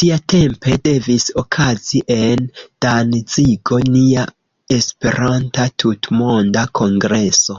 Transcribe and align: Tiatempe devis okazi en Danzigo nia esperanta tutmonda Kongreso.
Tiatempe 0.00 0.76
devis 0.86 1.24
okazi 1.40 1.98
en 2.14 2.46
Danzigo 2.86 3.80
nia 3.96 4.24
esperanta 4.76 5.66
tutmonda 5.84 6.64
Kongreso. 6.80 7.58